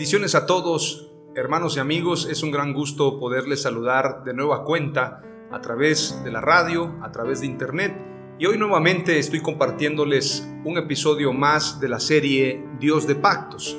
[0.00, 2.26] Bendiciones a todos, hermanos y amigos.
[2.30, 5.20] Es un gran gusto poderles saludar de nueva cuenta
[5.52, 7.94] a través de la radio, a través de internet.
[8.38, 13.76] Y hoy nuevamente estoy compartiéndoles un episodio más de la serie Dios de Pactos.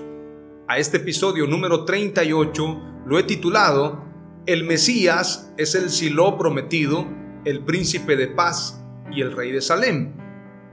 [0.68, 4.06] A este episodio número 38 lo he titulado
[4.46, 7.08] El Mesías es el Silo prometido,
[7.46, 8.80] el príncipe de paz
[9.12, 10.14] y el rey de Salem.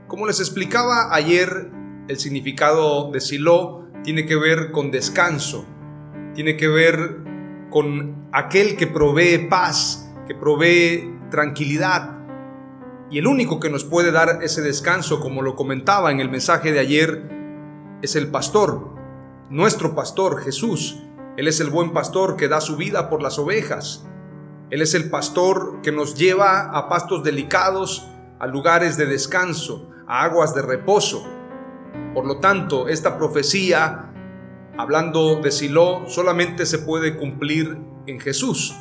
[0.07, 1.71] Como les explicaba ayer,
[2.07, 5.65] el significado de Silo tiene que ver con descanso,
[6.33, 7.17] tiene que ver
[7.69, 12.17] con aquel que provee paz, que provee tranquilidad.
[13.11, 16.71] Y el único que nos puede dar ese descanso, como lo comentaba en el mensaje
[16.71, 17.29] de ayer,
[18.01, 18.95] es el pastor,
[19.49, 21.03] nuestro pastor Jesús.
[21.37, 24.05] Él es el buen pastor que da su vida por las ovejas.
[24.69, 28.07] Él es el pastor que nos lleva a pastos delicados,
[28.39, 31.27] a lugares de descanso, a aguas de reposo.
[32.13, 34.11] Por lo tanto, esta profecía,
[34.77, 37.77] hablando de Silo, solamente se puede cumplir
[38.07, 38.75] en Jesús.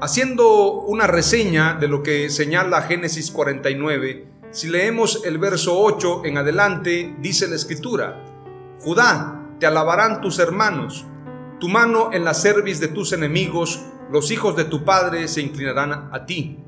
[0.00, 6.38] Haciendo una reseña de lo que señala Génesis 49, si leemos el verso 8 en
[6.38, 8.24] adelante, dice la escritura,
[8.80, 11.06] Judá, te alabarán tus hermanos,
[11.60, 16.08] tu mano en la cerviz de tus enemigos, los hijos de tu padre se inclinarán
[16.12, 16.58] a ti.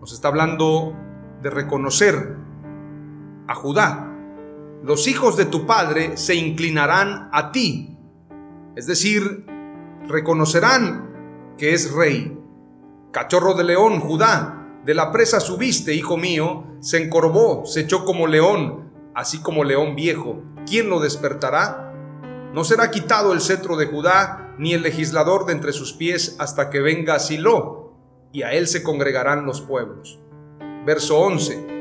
[0.00, 0.94] Nos está hablando
[1.42, 2.36] de reconocer
[3.46, 4.07] a Judá,
[4.82, 7.96] los hijos de tu padre se inclinarán a ti.
[8.76, 9.44] Es decir,
[10.06, 12.38] reconocerán que es rey.
[13.10, 18.26] Cachorro de león, Judá, de la presa subiste, hijo mío, se encorvó, se echó como
[18.26, 20.42] león, así como león viejo.
[20.64, 21.92] ¿Quién lo despertará?
[22.54, 26.70] No será quitado el cetro de Judá, ni el legislador de entre sus pies, hasta
[26.70, 27.94] que venga Silo,
[28.32, 30.20] y a él se congregarán los pueblos.
[30.86, 31.77] Verso 11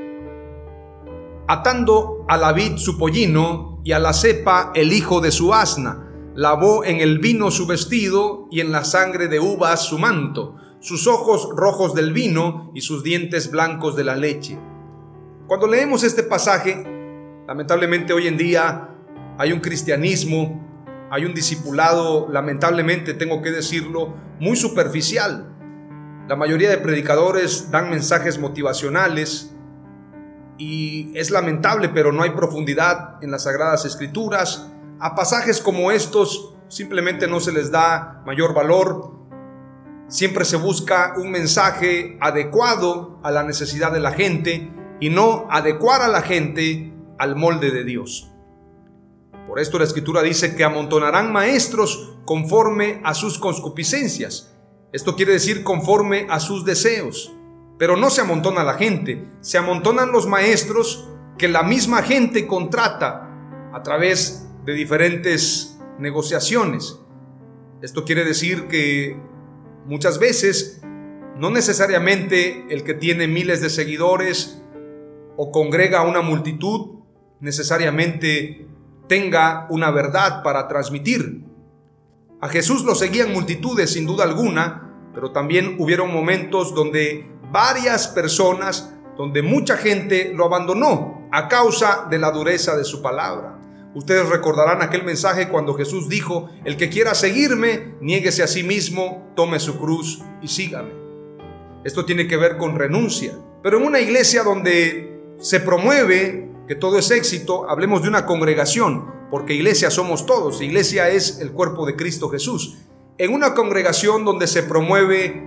[1.47, 6.03] atando a la vid su pollino y a la cepa el hijo de su asna.
[6.35, 11.07] Lavó en el vino su vestido y en la sangre de uvas su manto, sus
[11.07, 14.59] ojos rojos del vino y sus dientes blancos de la leche.
[15.47, 16.83] Cuando leemos este pasaje,
[17.47, 18.89] lamentablemente hoy en día
[19.37, 20.67] hay un cristianismo,
[21.09, 25.55] hay un discipulado, lamentablemente tengo que decirlo, muy superficial.
[26.27, 29.56] La mayoría de predicadores dan mensajes motivacionales,
[30.57, 34.67] y es lamentable, pero no hay profundidad en las sagradas escrituras.
[34.99, 39.15] A pasajes como estos simplemente no se les da mayor valor.
[40.07, 46.01] Siempre se busca un mensaje adecuado a la necesidad de la gente y no adecuar
[46.01, 48.31] a la gente al molde de Dios.
[49.47, 54.53] Por esto la escritura dice que amontonarán maestros conforme a sus concupiscencias.
[54.91, 57.33] Esto quiere decir conforme a sus deseos.
[57.77, 63.29] Pero no se amontona la gente, se amontonan los maestros que la misma gente contrata
[63.73, 66.99] a través de diferentes negociaciones.
[67.81, 69.19] Esto quiere decir que
[69.85, 70.81] muchas veces
[71.37, 74.61] no necesariamente el que tiene miles de seguidores
[75.35, 76.97] o congrega a una multitud
[77.39, 78.67] necesariamente
[79.07, 81.43] tenga una verdad para transmitir.
[82.41, 88.93] A Jesús lo seguían multitudes sin duda alguna, pero también hubieron momentos donde varias personas
[89.17, 93.59] donde mucha gente lo abandonó a causa de la dureza de su palabra.
[93.95, 99.31] Ustedes recordarán aquel mensaje cuando Jesús dijo, el que quiera seguirme, niéguese a sí mismo,
[99.35, 100.91] tome su cruz y sígame.
[101.83, 103.33] Esto tiene que ver con renuncia.
[103.63, 109.11] Pero en una iglesia donde se promueve que todo es éxito, hablemos de una congregación,
[109.31, 112.77] porque iglesia somos todos, iglesia es el cuerpo de Cristo Jesús.
[113.17, 115.46] En una congregación donde se promueve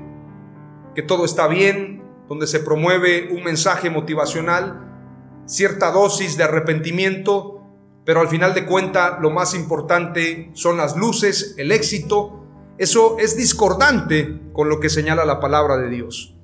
[0.94, 7.60] que todo está bien, donde se promueve un mensaje motivacional, cierta dosis de arrepentimiento,
[8.04, 12.46] pero al final de cuenta lo más importante son las luces, el éxito.
[12.78, 16.36] Eso es discordante con lo que señala la palabra de Dios.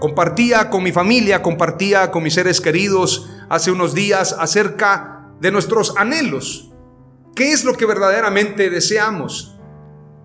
[0.00, 5.94] Compartía con mi familia, compartía con mis seres queridos hace unos días acerca de nuestros
[5.96, 6.72] anhelos.
[7.34, 9.58] ¿Qué es lo que verdaderamente deseamos?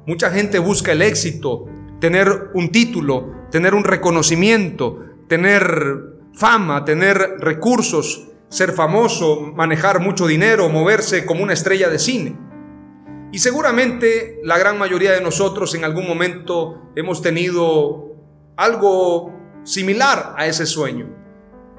[0.08, 1.66] Mucha gente busca el éxito,
[2.00, 5.00] tener un título, tener un reconocimiento,
[5.30, 12.38] tener fama, tener recursos, ser famoso, manejar mucho dinero, moverse como una estrella de cine.
[13.31, 18.18] Y seguramente la gran mayoría de nosotros en algún momento hemos tenido
[18.57, 19.31] algo
[19.63, 21.08] similar a ese sueño.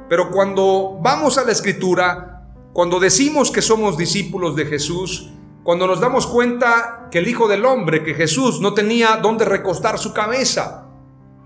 [0.08, 5.30] Pero cuando vamos a la escritura, cuando decimos que somos discípulos de Jesús,
[5.62, 9.98] cuando nos damos cuenta que el Hijo del Hombre, que Jesús no tenía dónde recostar
[9.98, 10.85] su cabeza,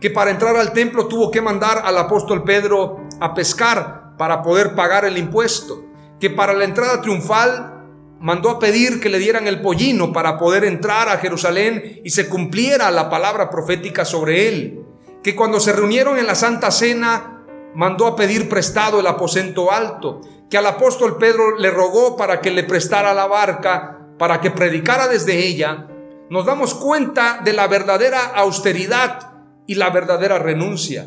[0.01, 4.75] que para entrar al templo tuvo que mandar al apóstol Pedro a pescar para poder
[4.75, 5.85] pagar el impuesto,
[6.19, 7.85] que para la entrada triunfal
[8.19, 12.29] mandó a pedir que le dieran el pollino para poder entrar a Jerusalén y se
[12.29, 14.85] cumpliera la palabra profética sobre él,
[15.23, 17.45] que cuando se reunieron en la Santa Cena
[17.75, 20.21] mandó a pedir prestado el aposento alto,
[20.51, 25.09] que al apóstol Pedro le rogó para que le prestara la barca, para que predicara
[25.09, 25.87] desde ella,
[26.29, 29.30] nos damos cuenta de la verdadera austeridad
[29.71, 31.07] y la verdadera renuncia.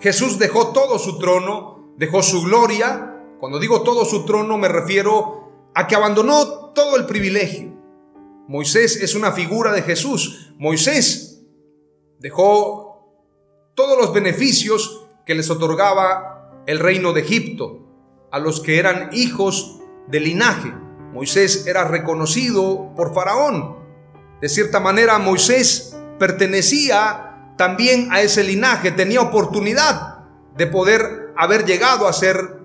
[0.00, 3.22] Jesús dejó todo su trono, dejó su gloria.
[3.40, 7.72] Cuando digo todo su trono me refiero a que abandonó todo el privilegio.
[8.48, 10.52] Moisés es una figura de Jesús.
[10.58, 11.42] Moisés
[12.18, 13.16] dejó
[13.74, 17.78] todos los beneficios que les otorgaba el reino de Egipto
[18.30, 20.70] a los que eran hijos de linaje.
[21.14, 23.78] Moisés era reconocido por Faraón.
[24.42, 27.24] De cierta manera, Moisés pertenecía
[27.58, 30.20] también a ese linaje, tenía oportunidad
[30.56, 32.60] de poder haber llegado a ser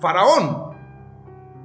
[0.00, 0.70] faraón.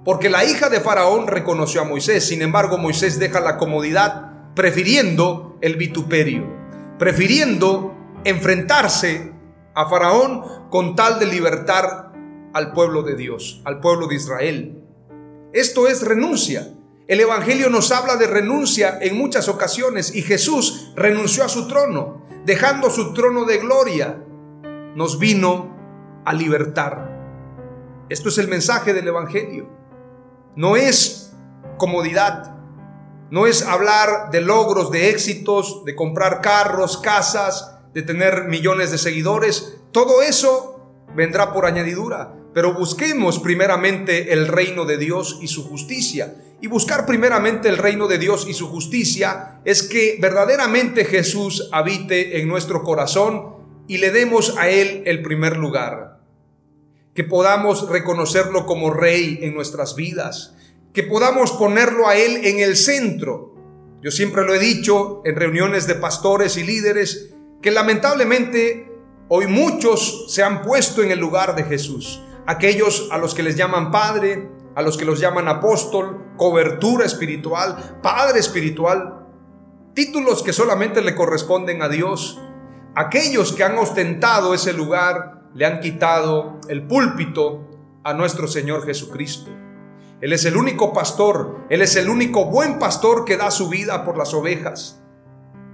[0.03, 5.57] Porque la hija de faraón reconoció a Moisés, sin embargo Moisés deja la comodidad prefiriendo
[5.61, 6.43] el vituperio,
[6.97, 9.31] prefiriendo enfrentarse
[9.75, 12.13] a faraón con tal de libertar
[12.53, 14.81] al pueblo de Dios, al pueblo de Israel.
[15.53, 16.67] Esto es renuncia.
[17.07, 22.24] El Evangelio nos habla de renuncia en muchas ocasiones y Jesús renunció a su trono
[22.45, 24.23] dejando su trono de gloria,
[24.95, 25.75] nos vino
[26.23, 28.05] a libertar.
[28.07, 29.67] Esto es el mensaje del Evangelio.
[30.55, 31.33] No es
[31.77, 32.55] comodidad,
[33.31, 38.99] no es hablar de logros, de éxitos, de comprar carros, casas, de tener millones de
[38.99, 39.79] seguidores.
[39.91, 42.35] Todo eso vendrá por añadidura.
[42.53, 46.35] Pero busquemos primeramente el reino de Dios y su justicia.
[46.65, 52.39] Y buscar primeramente el reino de Dios y su justicia es que verdaderamente Jesús habite
[52.39, 53.57] en nuestro corazón
[53.87, 56.21] y le demos a Él el primer lugar.
[57.13, 60.55] Que podamos reconocerlo como Rey en nuestras vidas.
[60.91, 63.53] Que podamos ponerlo a Él en el centro.
[64.01, 67.29] Yo siempre lo he dicho en reuniones de pastores y líderes
[67.61, 68.91] que lamentablemente
[69.27, 73.55] hoy muchos se han puesto en el lugar de Jesús aquellos a los que les
[73.55, 79.25] llaman Padre, a los que los llaman apóstol, cobertura espiritual, Padre espiritual,
[79.93, 82.39] títulos que solamente le corresponden a Dios.
[82.95, 87.69] Aquellos que han ostentado ese lugar le han quitado el púlpito
[88.03, 89.49] a nuestro Señor Jesucristo.
[90.21, 94.05] Él es el único pastor, Él es el único buen pastor que da su vida
[94.05, 95.01] por las ovejas.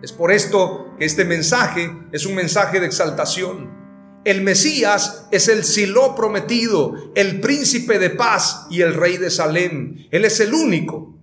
[0.02, 3.81] Es por esto que este mensaje es un mensaje de exaltación.
[4.24, 10.08] El Mesías es el Silo prometido, el príncipe de paz y el rey de Salem.
[10.12, 11.16] Él es el único.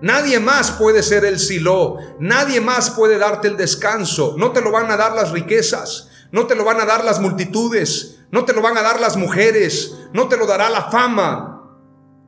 [0.00, 4.34] Nadie más puede ser el Silo, nadie más puede darte el descanso.
[4.38, 7.20] No te lo van a dar las riquezas, no te lo van a dar las
[7.20, 11.54] multitudes, no te lo van a dar las mujeres, no te lo dará la fama.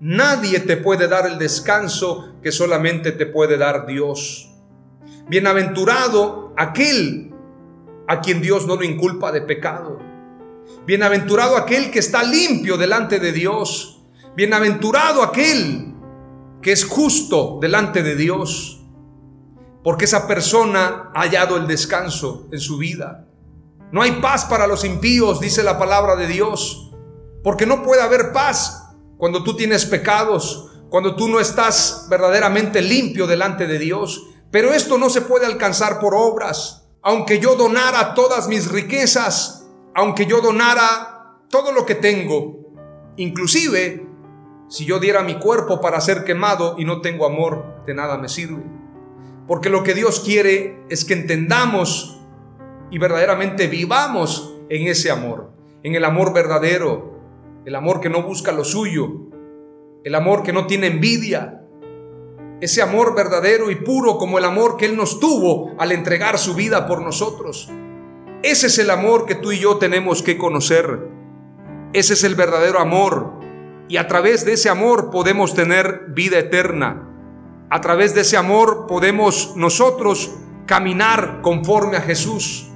[0.00, 4.50] Nadie te puede dar el descanso que solamente te puede dar Dios.
[5.28, 7.32] Bienaventurado aquel
[8.06, 10.09] a quien Dios no lo inculpa de pecado.
[10.90, 14.02] Bienaventurado aquel que está limpio delante de Dios.
[14.34, 15.94] Bienaventurado aquel
[16.60, 18.84] que es justo delante de Dios.
[19.84, 23.28] Porque esa persona ha hallado el descanso en su vida.
[23.92, 26.90] No hay paz para los impíos, dice la palabra de Dios.
[27.44, 33.28] Porque no puede haber paz cuando tú tienes pecados, cuando tú no estás verdaderamente limpio
[33.28, 34.26] delante de Dios.
[34.50, 36.88] Pero esto no se puede alcanzar por obras.
[37.00, 39.59] Aunque yo donara todas mis riquezas,
[39.94, 42.72] aunque yo donara todo lo que tengo,
[43.16, 44.06] inclusive
[44.68, 48.28] Si yo diera mi cuerpo para ser quemado y no tengo amor, de nada me
[48.28, 48.62] sirve.
[49.48, 52.20] Porque lo que Dios quiere es que entendamos
[52.88, 55.50] y verdaderamente vivamos en ese amor,
[55.82, 57.18] en el amor verdadero,
[57.64, 59.10] el amor que no busca lo suyo,
[60.04, 61.64] el amor que no tiene envidia,
[62.60, 66.54] ese amor verdadero y puro como el amor que Él nos tuvo al entregar su
[66.54, 67.68] vida por nosotros.
[68.42, 71.08] Ese es el amor que tú y yo tenemos que conocer.
[71.92, 73.34] Ese es el verdadero amor.
[73.88, 77.06] Y a través de ese amor podemos tener vida eterna.
[77.68, 82.70] A través de ese amor podemos nosotros caminar conforme a Jesús.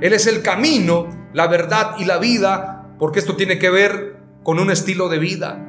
[0.00, 4.60] Él es el camino, la verdad y la vida, porque esto tiene que ver con
[4.60, 5.68] un estilo de vida.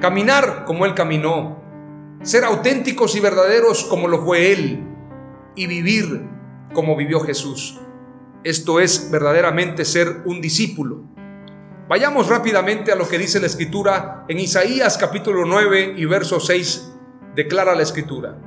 [0.00, 1.60] Caminar como Él caminó,
[2.22, 4.86] ser auténticos y verdaderos como lo fue Él
[5.56, 6.26] y vivir
[6.72, 7.78] como vivió Jesús.
[8.42, 11.02] Esto es verdaderamente ser un discípulo.
[11.90, 16.90] Vayamos rápidamente a lo que dice la Escritura en Isaías capítulo 9 y verso 6.
[17.34, 18.38] Declara la Escritura.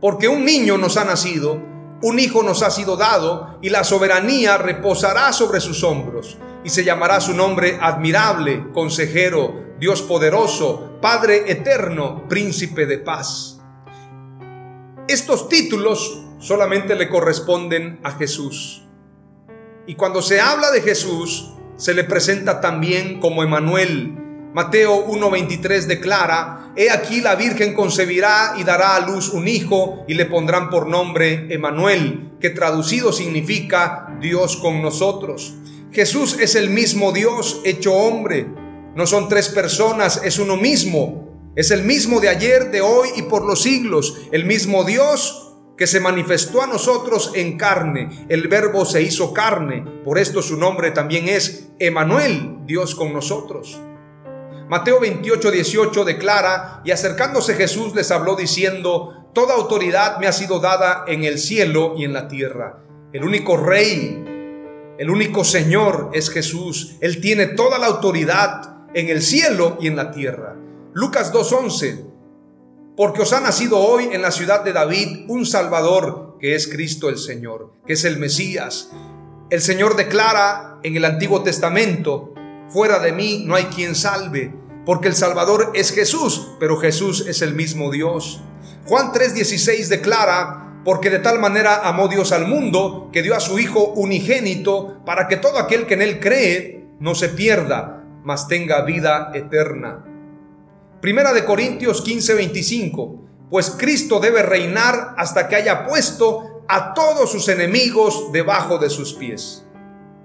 [0.00, 1.60] Porque un niño nos ha nacido,
[2.02, 6.84] un hijo nos ha sido dado, y la soberanía reposará sobre sus hombros, y se
[6.84, 13.60] llamará su nombre admirable, consejero, Dios poderoso, Padre eterno, príncipe de paz.
[15.08, 18.82] Estos títulos solamente le corresponden a Jesús.
[19.86, 24.18] Y cuando se habla de Jesús, se le presenta también como Emanuel.
[24.52, 30.14] Mateo 1:23 declara, He aquí la Virgen concebirá y dará a luz un hijo y
[30.14, 35.54] le pondrán por nombre Emanuel, que traducido significa Dios con nosotros.
[35.92, 38.48] Jesús es el mismo Dios hecho hombre.
[38.96, 41.52] No son tres personas, es uno mismo.
[41.54, 44.22] Es el mismo de ayer, de hoy y por los siglos.
[44.32, 45.41] El mismo Dios
[45.82, 48.24] que se manifestó a nosotros en carne.
[48.28, 49.84] El verbo se hizo carne.
[50.04, 53.80] Por esto su nombre también es Emanuel, Dios con nosotros.
[54.68, 60.60] Mateo 28, 18 declara, y acercándose Jesús les habló diciendo, Toda autoridad me ha sido
[60.60, 62.84] dada en el cielo y en la tierra.
[63.12, 64.24] El único rey,
[64.98, 66.94] el único Señor es Jesús.
[67.00, 70.54] Él tiene toda la autoridad en el cielo y en la tierra.
[70.92, 72.11] Lucas 2.11,
[72.96, 77.08] porque os ha nacido hoy en la ciudad de David un Salvador, que es Cristo
[77.08, 78.90] el Señor, que es el Mesías.
[79.50, 82.34] El Señor declara en el Antiguo Testamento,
[82.68, 87.40] fuera de mí no hay quien salve, porque el Salvador es Jesús, pero Jesús es
[87.40, 88.42] el mismo Dios.
[88.86, 93.58] Juan 3:16 declara, porque de tal manera amó Dios al mundo, que dio a su
[93.58, 98.82] Hijo unigénito, para que todo aquel que en él cree no se pierda, mas tenga
[98.82, 100.04] vida eterna.
[101.02, 103.24] Primera de Corintios 15, 25.
[103.50, 109.12] Pues Cristo debe reinar hasta que haya puesto a todos sus enemigos debajo de sus
[109.14, 109.64] pies.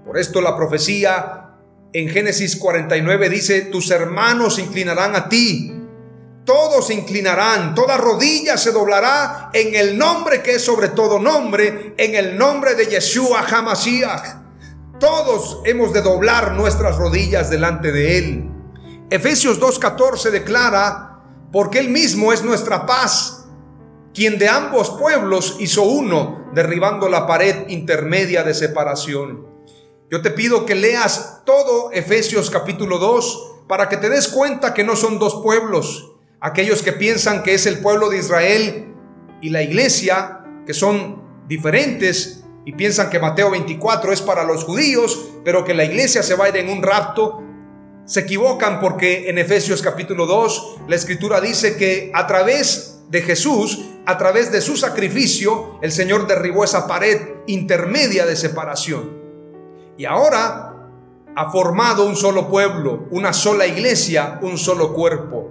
[0.06, 1.56] Por esto la profecía
[1.92, 5.82] en Génesis 49 dice, tus hermanos se inclinarán a ti,
[6.44, 11.94] todos se inclinarán, toda rodilla se doblará en el nombre que es sobre todo nombre,
[11.96, 14.36] en el nombre de Yeshua HaMashiach.
[15.00, 18.57] Todos hemos de doblar nuestras rodillas delante de Él.
[19.10, 23.46] Efesios 2.14 declara, porque Él mismo es nuestra paz,
[24.12, 29.46] quien de ambos pueblos hizo uno, derribando la pared intermedia de separación.
[30.10, 34.84] Yo te pido que leas todo Efesios capítulo 2 para que te des cuenta que
[34.84, 36.12] no son dos pueblos.
[36.40, 38.94] Aquellos que piensan que es el pueblo de Israel
[39.40, 45.30] y la iglesia, que son diferentes, y piensan que Mateo 24 es para los judíos,
[45.44, 47.42] pero que la iglesia se va a ir en un rapto,
[48.08, 53.80] se equivocan porque en Efesios capítulo 2 la escritura dice que a través de Jesús,
[54.06, 59.18] a través de su sacrificio, el Señor derribó esa pared intermedia de separación.
[59.98, 60.90] Y ahora
[61.36, 65.50] ha formado un solo pueblo, una sola iglesia, un solo cuerpo,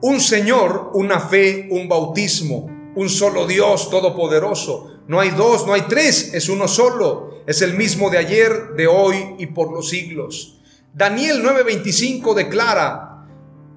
[0.00, 5.82] un Señor, una fe, un bautismo, un solo Dios todopoderoso, no hay dos, no hay
[5.88, 7.42] tres, es uno solo.
[7.46, 10.57] Es el mismo de ayer, de hoy y por los siglos.
[10.98, 13.24] Daniel 9:25 declara,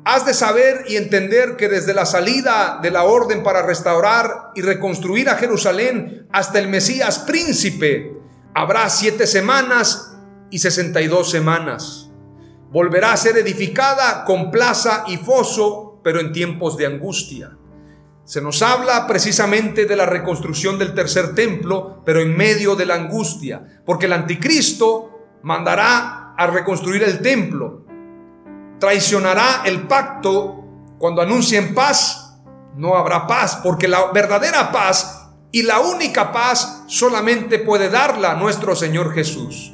[0.04, 4.64] has de saber y entender que desde la salida de la orden para restaurar y
[4.64, 8.12] reconstruir a Jerusalén hasta el Mesías príncipe,
[8.56, 10.18] habrá siete semanas
[10.50, 12.10] y sesenta y dos semanas.
[12.72, 17.56] Volverá a ser edificada con plaza y foso, pero en tiempos de angustia.
[18.26, 22.96] Se nos habla precisamente de la reconstrucción del tercer templo, pero en medio de la
[22.96, 27.86] angustia, porque el anticristo mandará a reconstruir el templo,
[28.80, 30.66] traicionará el pacto
[30.98, 32.40] cuando anuncien paz,
[32.76, 38.76] no habrá paz, porque la verdadera paz y la única paz solamente puede darla nuestro
[38.76, 39.74] Señor Jesús.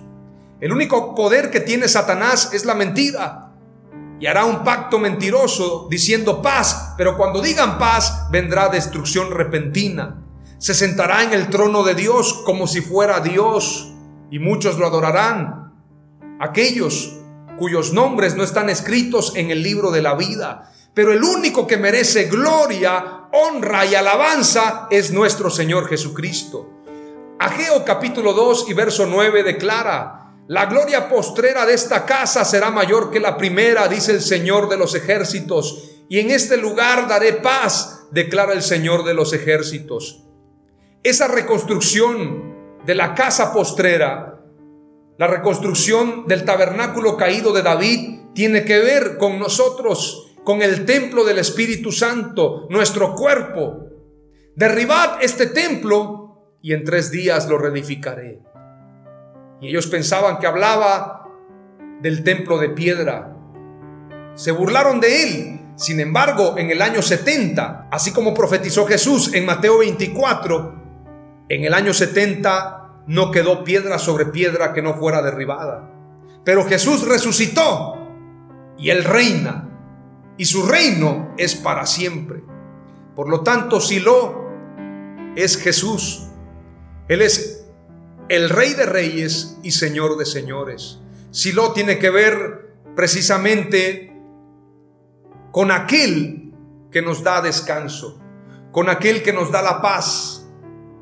[0.59, 3.43] El único poder que tiene Satanás es la mentira.
[4.19, 10.23] y hará un pacto mentiroso diciendo paz, pero cuando digan paz vendrá destrucción repentina.
[10.57, 13.93] Se sentará en el trono de Dios como si fuera Dios
[14.31, 15.66] y muchos lo adorarán.
[16.39, 17.17] Aquellos
[17.57, 20.71] cuyos nombres no están escritos en el libro de la vida.
[20.93, 26.83] Pero el único que merece gloria, honra y alabanza es nuestro Señor Jesucristo.
[27.39, 33.11] Ageo capítulo 2 y verso 9 declara, la gloria postrera de esta casa será mayor
[33.11, 38.05] que la primera, dice el Señor de los ejércitos, y en este lugar daré paz,
[38.11, 40.23] declara el Señor de los ejércitos.
[41.03, 44.36] Esa reconstrucción de la casa postrera,
[45.17, 51.23] la reconstrucción del tabernáculo caído de David, tiene que ver con nosotros, con el templo
[51.23, 53.89] del Espíritu Santo, nuestro cuerpo.
[54.55, 58.41] Derribad este templo y en tres días lo reedificaré.
[59.59, 61.27] Y ellos pensaban que hablaba
[62.01, 63.35] del templo de piedra.
[64.35, 65.59] Se burlaron de él.
[65.77, 70.83] Sin embargo, en el año 70, así como profetizó Jesús en Mateo 24,
[71.49, 75.91] en el año 70 no quedó piedra sobre piedra que no fuera derribada.
[76.43, 77.95] Pero Jesús resucitó
[78.77, 79.63] y él reina.
[80.37, 82.43] Y su reino es para siempre.
[83.15, 84.45] Por lo tanto, Silo
[85.35, 86.27] es Jesús.
[87.07, 87.65] Él es
[88.29, 90.99] el rey de reyes y señor de señores.
[91.31, 94.13] Silo tiene que ver precisamente
[95.51, 96.53] con aquel
[96.91, 98.19] que nos da descanso,
[98.71, 100.46] con aquel que nos da la paz,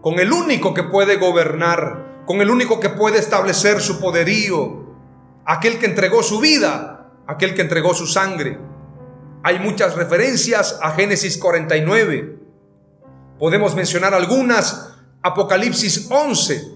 [0.06, 4.86] con el único que puede gobernar, con el único que puede establecer su poderío,
[5.48, 8.60] aquel que entregó su vida, aquel que entregó su sangre.
[9.42, 12.38] Hay muchas referencias a Génesis 49.
[13.40, 14.94] Podemos mencionar algunas.
[15.24, 16.68] Apocalipsis 11,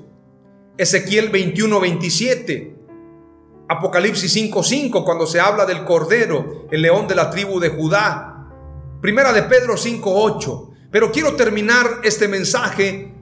[0.80, 2.80] Ezequiel 21, 27.
[3.68, 8.50] Apocalipsis 5, 5, cuando se habla del Cordero, el león de la tribu de Judá.
[9.00, 10.70] Primera de Pedro 5, 8.
[10.90, 13.19] Pero quiero terminar este mensaje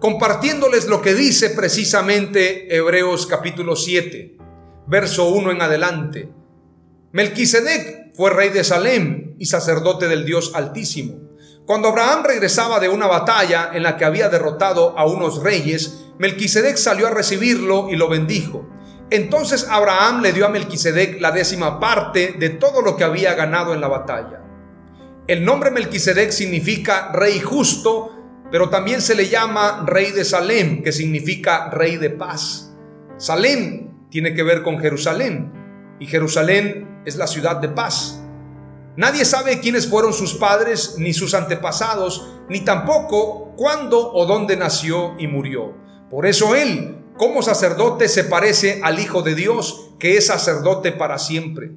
[0.00, 4.36] compartiéndoles lo que dice precisamente Hebreos capítulo 7,
[4.86, 6.32] verso 1 en adelante.
[7.12, 11.20] Melquisedec fue rey de Salem y sacerdote del Dios Altísimo.
[11.66, 16.76] Cuando Abraham regresaba de una batalla en la que había derrotado a unos reyes, Melquisedec
[16.76, 18.68] salió a recibirlo y lo bendijo.
[19.10, 23.74] Entonces Abraham le dio a Melquisedec la décima parte de todo lo que había ganado
[23.74, 24.40] en la batalla.
[25.26, 28.19] El nombre Melquisedec significa rey justo,
[28.50, 32.72] pero también se le llama rey de Salem, que significa rey de paz.
[33.16, 35.52] Salem tiene que ver con Jerusalén
[36.00, 38.20] y Jerusalén es la ciudad de paz.
[38.96, 45.14] Nadie sabe quiénes fueron sus padres, ni sus antepasados, ni tampoco cuándo o dónde nació
[45.18, 45.74] y murió.
[46.10, 51.18] Por eso él, como sacerdote, se parece al Hijo de Dios, que es sacerdote para
[51.18, 51.70] siempre.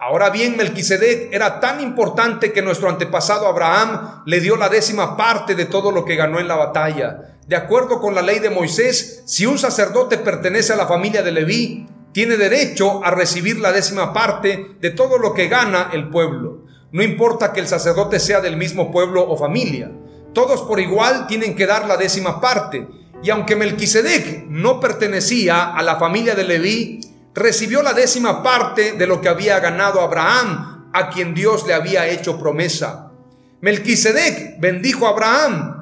[0.00, 5.56] Ahora bien, Melquisedec era tan importante que nuestro antepasado Abraham le dio la décima parte
[5.56, 7.36] de todo lo que ganó en la batalla.
[7.48, 11.32] De acuerdo con la ley de Moisés, si un sacerdote pertenece a la familia de
[11.32, 16.64] Leví, tiene derecho a recibir la décima parte de todo lo que gana el pueblo.
[16.92, 19.90] No importa que el sacerdote sea del mismo pueblo o familia.
[20.32, 22.86] Todos por igual tienen que dar la décima parte.
[23.24, 27.00] Y aunque Melquisedec no pertenecía a la familia de Leví,
[27.34, 32.08] recibió la décima parte de lo que había ganado Abraham, a quien Dios le había
[32.08, 33.12] hecho promesa.
[33.60, 35.78] Melquisedec bendijo a Abraham,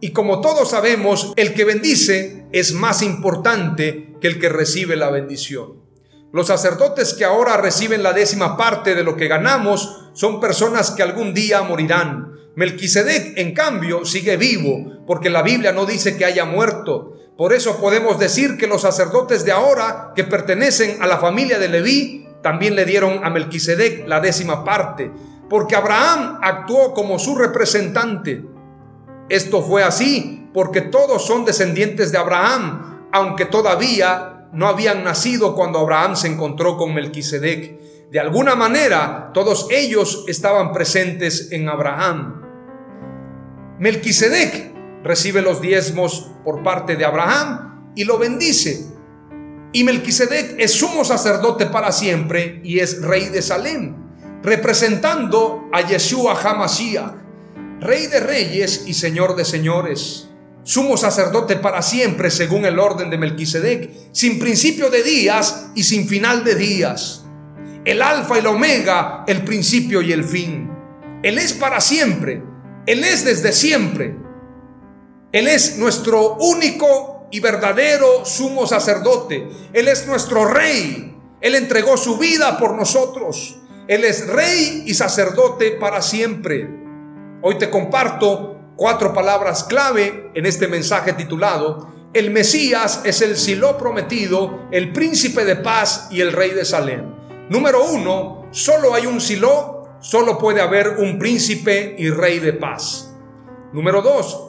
[0.00, 5.10] y como todos sabemos, el que bendice es más importante que el que recibe la
[5.10, 5.82] bendición.
[6.32, 11.02] Los sacerdotes que ahora reciben la décima parte de lo que ganamos son personas que
[11.02, 12.34] algún día morirán.
[12.54, 17.14] Melquisedec, en cambio, sigue vivo, porque la Biblia no dice que haya muerto.
[17.38, 21.68] Por eso podemos decir que los sacerdotes de ahora, que pertenecen a la familia de
[21.68, 25.12] Leví, también le dieron a Melquisedec la décima parte,
[25.48, 28.44] porque Abraham actuó como su representante.
[29.28, 35.78] Esto fue así porque todos son descendientes de Abraham, aunque todavía no habían nacido cuando
[35.78, 38.10] Abraham se encontró con Melquisedec.
[38.10, 42.42] De alguna manera, todos ellos estaban presentes en Abraham.
[43.78, 44.67] Melquisedec
[45.02, 48.86] recibe los diezmos por parte de Abraham y lo bendice.
[49.72, 53.94] Y Melquisedec es sumo sacerdote para siempre y es rey de Salem,
[54.42, 57.28] representando a Yeshua HaMashiach
[57.80, 60.28] Rey de reyes y Señor de señores,
[60.64, 66.08] sumo sacerdote para siempre según el orden de Melquisedec, sin principio de días y sin
[66.08, 67.24] final de días.
[67.84, 70.68] El alfa y el omega, el principio y el fin.
[71.22, 72.42] Él es para siempre,
[72.86, 74.16] Él es desde siempre.
[75.30, 79.48] Él es nuestro único y verdadero sumo sacerdote.
[79.74, 81.14] Él es nuestro rey.
[81.40, 83.58] Él entregó su vida por nosotros.
[83.88, 86.68] Él es rey y sacerdote para siempre.
[87.42, 93.76] Hoy te comparto cuatro palabras clave en este mensaje titulado El Mesías es el Silo
[93.76, 97.14] prometido, el príncipe de paz y el rey de Salem.
[97.50, 103.14] Número uno, solo hay un Silo, solo puede haber un príncipe y rey de paz.
[103.72, 104.47] Número dos,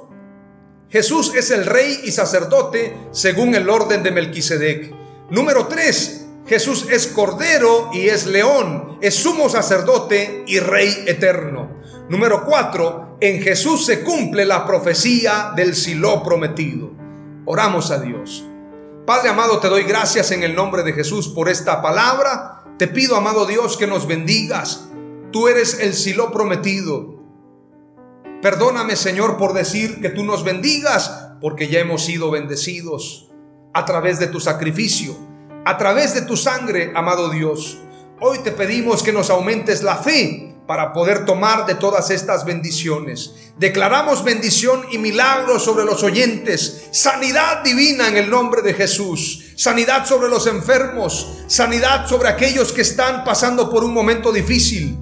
[0.90, 4.92] Jesús es el rey y sacerdote según el orden de Melquisedec.
[5.30, 11.70] Número tres, Jesús es cordero y es león, es sumo sacerdote y rey eterno.
[12.10, 16.90] Número cuatro, en Jesús se cumple la profecía del silo prometido.
[17.46, 18.44] Oramos a Dios.
[19.06, 22.64] Padre amado, te doy gracias en el nombre de Jesús por esta palabra.
[22.80, 24.88] Te pido, amado Dios, que nos bendigas.
[25.32, 27.19] Tú eres el silo prometido.
[28.42, 33.30] Perdóname, Señor, por decir que tú nos bendigas, porque ya hemos sido bendecidos
[33.74, 35.18] a través de tu sacrificio,
[35.66, 37.80] a través de tu sangre, amado Dios.
[38.22, 43.36] Hoy te pedimos que nos aumentes la fe para poder tomar de todas estas bendiciones.
[43.58, 50.06] Declaramos bendición y milagros sobre los oyentes, sanidad divina en el nombre de Jesús, sanidad
[50.06, 54.98] sobre los enfermos, sanidad sobre aquellos que están pasando por un momento difícil.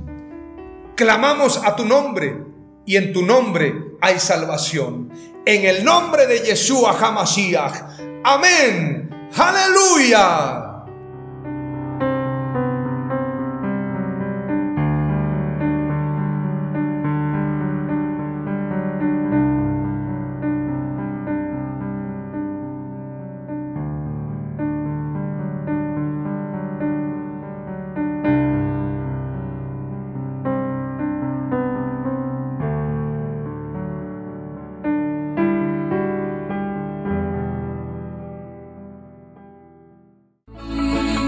[0.95, 2.46] Clamamos a tu nombre
[2.87, 5.11] y en tu nombre hay salvación.
[5.45, 7.75] En el nombre de Yeshua Hamashiach.
[8.23, 9.29] Amén.
[9.35, 10.66] Aleluya.